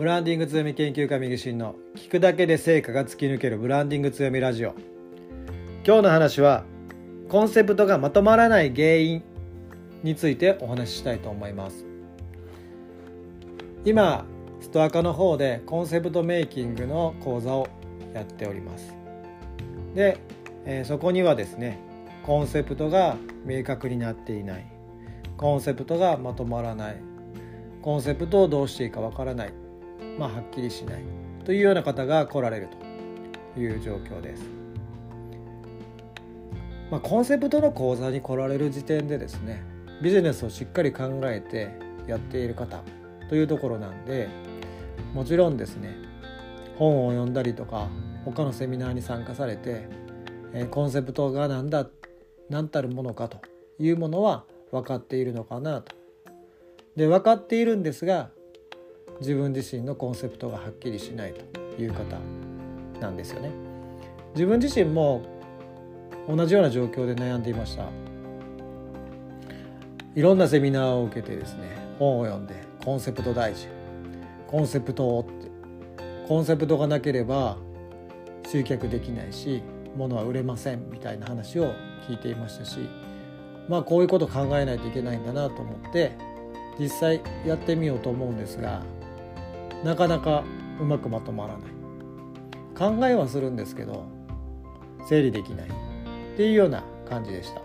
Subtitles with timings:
[0.00, 4.74] ブランディング強み研究家右進の聞くだけで成果が突き抜けるブランディング強みラジオ。
[5.84, 6.64] 今日の話は
[7.28, 9.22] コンセプトがまとまらない原因
[10.02, 11.84] についてお話ししたいと思います。
[13.84, 14.24] 今
[14.62, 17.68] ストア化の方でコンセプトメイキングの講座を
[18.14, 18.94] やっております。
[19.94, 20.16] で、
[20.64, 21.78] えー、そこにはですね
[22.24, 24.64] コンセプトが明確になっていない。
[25.36, 26.96] コンセプトがまとまらない。
[27.82, 29.52] コンセプトをどうしていいかわからない。
[30.18, 31.02] まあ、はっきりしない
[31.44, 32.68] というような方が来られる
[33.54, 34.60] という状況です。
[36.90, 39.62] まあ、コンセプトの講座に来られる時点でですね
[40.02, 41.70] ビジネスをしっかり考えて
[42.06, 42.82] やっている方
[43.28, 44.28] というところなんで
[45.14, 45.96] もちろんですね
[46.76, 47.88] 本を読んだりとか
[48.24, 49.88] 他のセミナーに参加されて、
[50.52, 51.86] えコンセプトが何だ
[52.50, 53.38] 何たるものかと
[53.78, 55.94] いうものは分かっているのかなと。
[56.96, 58.30] で分かっているんですが
[59.20, 62.18] 自分自身のコンセプトがはっきりしないという方
[63.00, 63.50] なんですよね。
[64.34, 65.22] 自分自身も
[66.28, 67.88] 同じような状況で悩んでいました。
[70.16, 72.54] いろんなセミナーを受けてですね本を読んで
[72.84, 73.68] コンセプト大事
[74.48, 75.48] コンセプトをって
[76.26, 77.56] コンセプトがなければ
[78.50, 79.62] 集客できないし
[79.96, 81.74] 物は売れませんみたいな話を
[82.08, 82.80] 聞いていましたし
[83.68, 86.12] まあこういうこと考えないといけないんだなと思って
[86.78, 88.82] 実際やってみようと思うんですが
[89.84, 90.44] なかなか
[90.80, 91.70] うまくまとまらない。
[92.76, 94.06] 考えはするんですけど
[95.06, 95.70] 整理できないっ
[96.36, 97.60] ていうような感じでした。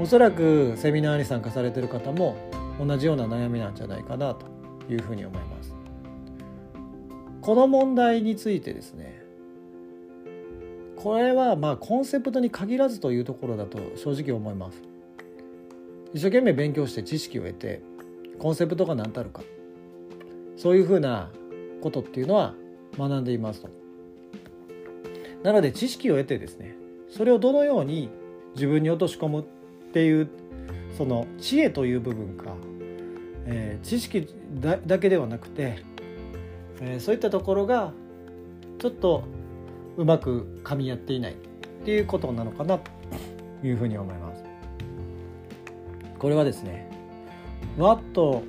[0.00, 2.36] おそらくセミナーに参加されてる方も
[2.78, 4.46] 同じような悩みなんじゃないかなと
[4.88, 5.74] いうふうに思います。
[7.42, 9.24] この問題についてですね
[10.96, 14.82] これはまあコンセプトに限らずというところだと正直思います。
[16.12, 17.82] 一生懸命勉強して知識を得て
[18.38, 19.42] コンセプトが何たるか。
[20.60, 21.30] そういうふうな
[21.80, 22.54] ことっていうのは
[22.98, 23.70] 学んでいますと。
[25.42, 26.74] なので知識を得てですね
[27.08, 28.10] それをどのように
[28.54, 29.44] 自分に落とし込むっ
[29.94, 30.28] ていう
[30.98, 32.54] その知恵という部分か、
[33.46, 34.28] えー、知識
[34.60, 35.82] だけではなくて、
[36.82, 37.94] えー、そういったところが
[38.78, 39.24] ちょっと
[39.96, 41.36] うまく噛み合っていないっ
[41.86, 42.90] ていうことなのかなと
[43.66, 44.44] いうふうに思います。
[46.18, 46.86] これはですね
[47.78, 48.42] わっと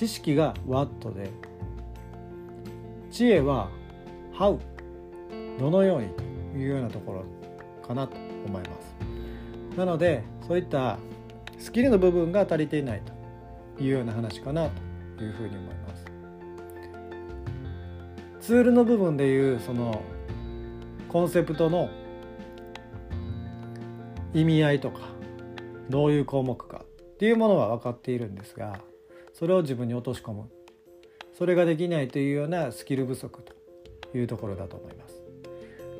[0.00, 1.30] 知識が What で
[3.10, 3.68] 知恵は
[4.32, 4.58] How
[5.58, 6.22] どのようにと
[6.56, 7.24] いうようなところ
[7.86, 8.16] かなと
[8.46, 9.76] 思います。
[9.76, 10.96] なのでそういった
[11.58, 13.02] スキルの部分が足りていない
[13.76, 14.70] というような話かな
[15.18, 16.06] というふうに思います。
[18.40, 20.00] ツールの部分でいうその
[21.10, 21.90] コンセプトの
[24.32, 25.00] 意味合いとか
[25.90, 28.80] どういう項目かっていうものは分かっているんですが
[29.40, 30.50] それを自分に落とし込む。
[31.32, 33.54] それができないというようなスキル不足と
[34.16, 35.14] いうところだと思います。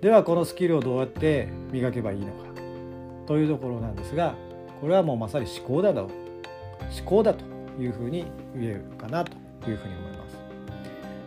[0.00, 2.32] ではこのスキルをどうやって磨けばいいのか。
[3.26, 4.34] というところなんですが
[4.80, 6.10] これはもうまさに思考だと思
[7.04, 7.44] 考だと
[7.78, 9.32] いうふうに言えるかなと
[9.68, 10.38] いうふうに思います。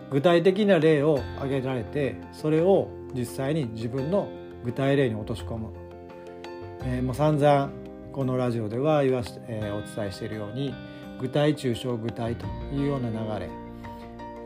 [0.10, 4.28] 具体的な例を挙げられてそれを実際に自分の
[4.66, 5.68] 具体例に落とし込む、
[6.82, 7.70] えー、もう散々
[8.14, 10.74] このラジオでは言わし、えー、お伝えしているように
[11.20, 13.50] 具体抽象具体というような流れ、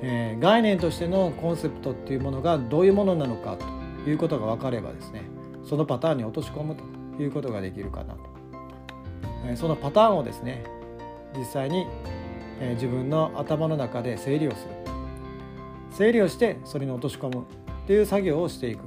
[0.02, 3.58] えー、概念としてのコンセプトっていうものがどういうものなのか
[4.04, 5.24] ということが分かればですね
[5.64, 6.84] そのパターンに落とし込むと
[7.22, 8.20] いうことができるかなと、
[9.46, 10.66] えー、そのパターンをですね
[11.38, 11.88] 実際に、
[12.60, 14.84] えー、自分の頭の中で整理をする。
[15.92, 17.46] 整理をしてそれに落とし込む
[17.84, 18.80] っていう作業をしていく、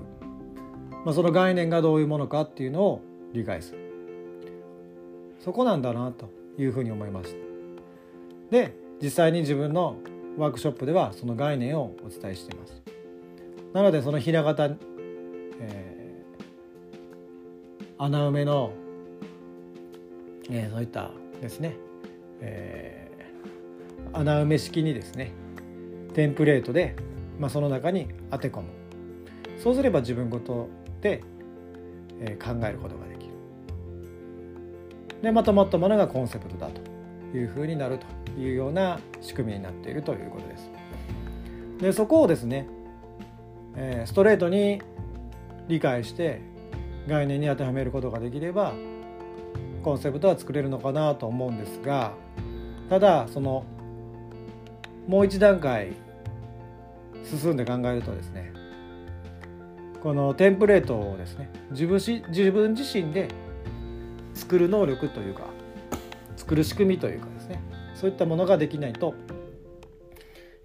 [1.05, 3.79] まあ、その概念がどういうものかっていうのを理解する。
[5.39, 7.56] そこなんだなというふうに思いました。
[8.51, 9.97] で実際に自分の
[10.39, 12.83] ワークショップではその概念をお伝えしています。
[13.73, 14.77] なのでそのひな形、
[15.61, 18.73] えー、穴埋めの、
[20.51, 21.11] えー、そういった
[21.41, 21.77] ですね、
[22.41, 25.33] えー、穴埋め式にですね
[26.15, 26.97] テンプレートで、
[27.39, 28.69] まあ、その中に当て込む。
[29.59, 30.69] そうすれば自分ごと
[31.01, 31.23] で、
[32.21, 33.33] えー、考えることができる。
[35.23, 36.81] でまとまったものがコンセプトだと
[37.37, 38.07] いうふうになると。
[38.39, 40.71] いうような仕組みになっているということです。
[41.81, 42.67] でそこをですね、
[43.77, 44.81] え、ストレートに
[45.69, 46.41] 理解して
[47.07, 48.75] 概念に当てはめることができれば
[49.83, 52.13] コンセプトは作れるのかなと思うんですが
[52.89, 53.65] ただその
[55.07, 55.93] もう一段階
[57.25, 58.53] 進んで考えるとですね
[60.03, 63.29] このテンプレートをですね自分自分自身で
[64.35, 65.45] 作る能力というか
[66.37, 67.27] 作る仕組みというか
[67.97, 69.15] そういったものができないと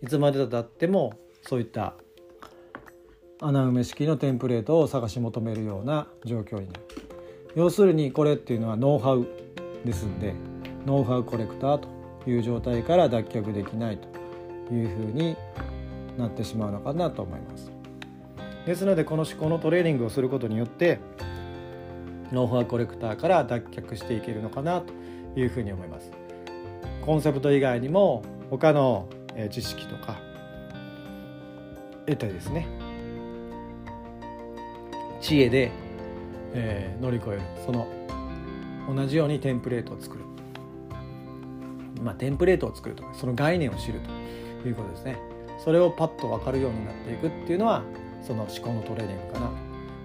[0.04, 1.96] いつまでたってもそういった
[3.40, 6.82] 穴埋め式のテンプレートを探し求めるような状況になる。
[7.56, 9.28] 要するにこれっていうのはノウハウ
[9.84, 10.36] ですんで
[10.86, 13.98] ノウハウコレクターという状態から脱却できない
[14.68, 15.36] というふうに
[16.18, 17.72] なってしまうのかなと思います。
[18.66, 21.00] ですのでこの思考のトレーニングをすることによって
[22.32, 24.94] ノウハウコレクターから脱却していけるのかなと
[25.40, 26.21] いうふうに思います。
[27.06, 29.08] コンセプト以外にも他の
[29.50, 30.20] 知識とか
[32.06, 32.68] 得てですね。
[35.22, 35.72] 知恵で、
[36.54, 37.42] えー、乗り越える。
[37.66, 37.88] その
[38.94, 40.24] 同じようにテンプレートを作る。
[42.04, 44.00] まあテンプレートを作るとかその概念を知る
[44.64, 45.18] ということですね。
[45.64, 47.84] それをパッと分かるようになっていくっていうのは
[48.26, 49.52] その思考のトレーニングかな。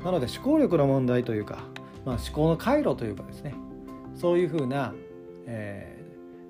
[0.04, 1.64] なので思考力の問題というか、
[2.04, 3.54] まあ、思考の回路というかですね。
[4.14, 4.94] そういうふうな、
[5.46, 5.95] えー、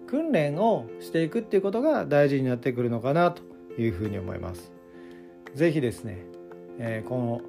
[0.07, 3.43] 訓練をしていくっていうことが大事になってくるのかなと
[3.81, 4.73] いうふうに思います。
[5.55, 6.19] ぜひですね、
[6.79, 7.41] えー、この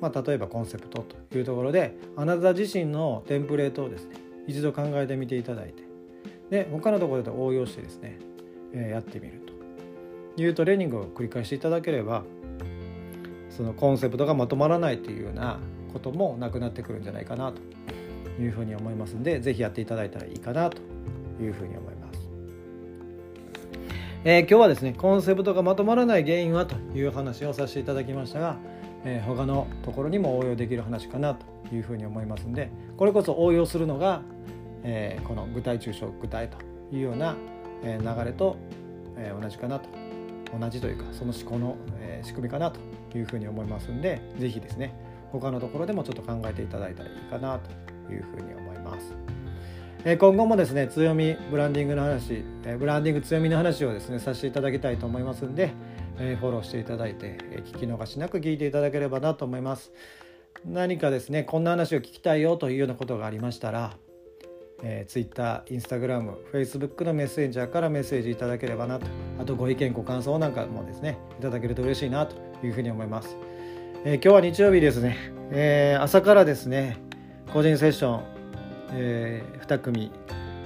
[0.00, 5.82] まあ、例えばコンセプトというところであなた自身のテンプレートをですね一度考えてみていただいて
[6.48, 8.18] で他のところで応用してですね、
[8.72, 9.42] えー、やってみる
[10.36, 12.24] というトレーニングを繰り返していただければ
[13.50, 15.58] そのコンセプトがまとまらないというような
[15.92, 17.60] こともなくなってくるんじゃないかなと
[18.40, 20.78] いうふうに思いますんで是非やっていただいたらいいかなと
[21.40, 22.28] いうふうに思います。
[24.22, 28.58] えー、今日はですねコンセプトがまとまらない原因はという話をさせていただきましたが
[29.04, 34.22] えー、他のところにも応用できる話かなというふうに思いますんでこれこそ応用するのが、
[34.82, 36.58] えー、この具体抽象具体と
[36.92, 37.36] いうような、
[37.84, 38.56] え、流れと、
[39.16, 39.88] え、同じかなと
[40.58, 42.80] 同じというかその思考の、え、仕組みかなと
[43.16, 44.92] いうふうに思いますんで是非ですね
[45.30, 49.39] 他のところでもちょっと考えていただいたらいいかなというふうに思います。
[50.04, 55.72] え今後もですね強みブランディングの話、えブランディング強みの話をですねさせていただきたいと思いますんで、
[56.18, 59.92] えフォローしていただいて、え聞き逃しなく聞いていただければなと思います。
[60.64, 63.96] 何かですねこんな話を聞きたいよというようなことがありましたら、
[64.82, 69.06] え、Twitter、Instagram、Facebook のメッセンジャーからメッセージいただければなと
[69.38, 73.36] あとご意見ご感想なんかもですねいただけると嬉しいなというふうに思います、
[74.04, 75.16] えー、今日は日曜日ですね、
[75.50, 76.98] えー、朝からですね
[77.52, 78.39] 個人セッション、
[78.92, 80.12] えー、2組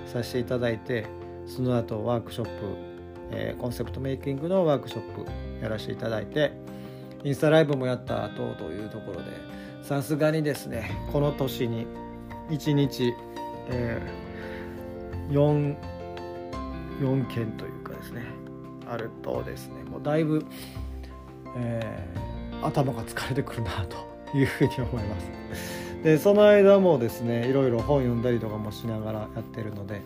[0.06, 1.06] させていただいて
[1.47, 2.94] その後ワークショップ
[3.31, 5.26] えー、コンセプトメイキングのワークショップ
[5.62, 6.53] やらせていただいて
[7.23, 9.25] インスタライブもやった後というところで
[9.82, 11.87] さすがにですねこの年に
[12.50, 13.15] 1日、
[13.69, 15.76] えー、4,
[17.00, 18.23] 4件というかですね
[18.87, 20.44] あるとですねもうだいぶ、
[21.56, 23.97] えー、頭が疲れてくるなと
[24.37, 25.83] いうふうに思います。
[26.04, 30.02] でその間もですねいろいろ本読んだりとかもしながらやってるので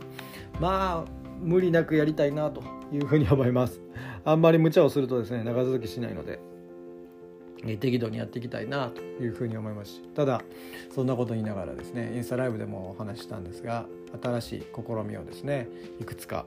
[0.60, 1.10] まあ
[1.40, 2.62] 無理なくやりたいなと
[2.92, 3.80] いうふうに思います。
[4.24, 6.38] あんまり無茶をするとですね長続きしないので
[7.80, 10.42] 適度にやっていきたいなというふうに思いますしただ
[10.94, 13.86] そんなこと言いながらですねインスタライブでもお話したんですが
[14.22, 15.68] 新しい試みをですね
[16.00, 16.46] いくつか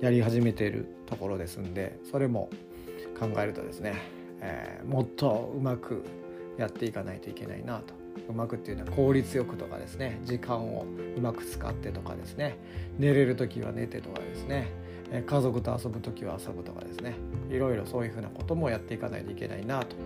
[0.00, 2.48] やり始めているところですんでそれも
[3.18, 3.96] 考えるとですね、
[4.40, 6.02] えー、もっとうまく
[6.56, 10.86] やっていかないといけないなとうまくっていうのは効率よくとかですね時間を
[11.16, 12.56] うまく使ってとかですね
[12.98, 14.68] 寝れる時は寝てとかですね
[15.26, 17.14] 家族と遊ぶ時は遊ぶとかですね
[17.50, 19.96] いろいろそういうふうなこともやっていかないといけないなと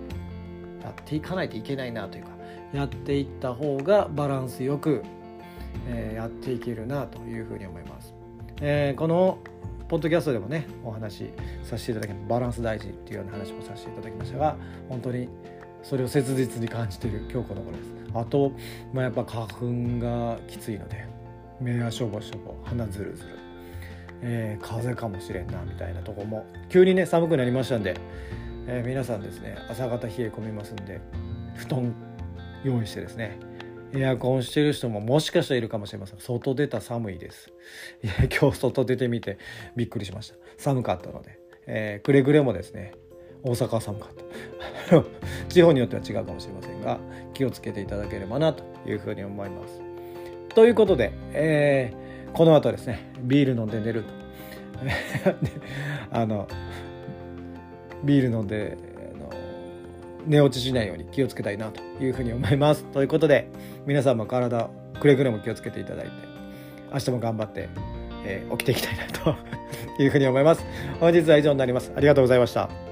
[0.82, 2.30] やっていかないといけないなというか
[2.72, 5.02] やっていった方がバランスよく、
[5.88, 8.14] えー、やっていけるなというふうに思います。
[8.60, 9.38] えー、この
[9.88, 11.32] ポッドキャストでもねお話し
[11.64, 14.56] させていただきバランス大事っていうような話もさせていただきましたが
[14.88, 15.28] 本当に
[15.82, 17.90] それを切実に感じている今日この頃です。
[18.14, 18.52] あと、
[18.92, 19.66] まあ、やっぱ花粉
[19.98, 21.06] がきついので
[21.60, 23.28] 目はしょぼしょぼ鼻ずるずる、
[24.22, 27.94] えー、風邪かもしれんなみたいなとこも急にね寒くなりましたんで、
[28.66, 31.00] えー、皆さんですね朝方冷え込みますんで
[31.54, 31.94] 布団
[32.64, 33.38] 用意してですね
[33.92, 36.20] エアコンしてる人ももしかしたらいるかもしれません。
[36.20, 37.52] 外出た寒いです。
[38.04, 39.38] いや今日外出てみて
[39.74, 40.36] びっくりしました。
[40.58, 42.92] 寒かったので、えー、くれぐれもですね
[43.42, 44.08] 大阪は寒かっ
[44.88, 45.02] た。
[45.48, 46.98] 地方によっては違うかもしれませんが
[47.32, 49.80] 気をつけていただければなというふうに思います。
[50.54, 54.20] ということで、えー、この後ですねビール飲んで寝ると。
[56.10, 56.48] あの
[58.02, 58.78] ビール飲んで
[60.26, 62.84] 寝落ちしないように気をつけたいなというふうに思います。
[62.84, 63.48] ということで
[63.86, 64.68] 皆さんも体
[64.98, 66.10] くれぐれも気をつけていただいて
[66.92, 67.68] 明日も頑張って、
[68.24, 69.34] えー、起きていきたいなと
[70.02, 70.64] いうふうに思います。
[70.98, 71.92] 本日は以上になります。
[71.96, 72.89] ありがとうございました。